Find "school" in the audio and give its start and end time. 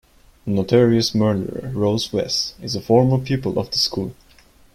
3.77-4.15